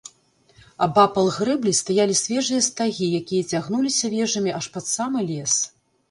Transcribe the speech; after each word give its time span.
Абапал 0.83 1.27
грэблі 1.35 1.73
стаялі 1.81 2.15
свежыя 2.21 2.61
стагі, 2.69 3.09
якія 3.19 3.43
цягнуліся 3.51 4.05
вежамі 4.15 4.51
аж 4.61 4.65
пад 4.79 4.85
самы 4.95 5.19
лес. 5.29 5.53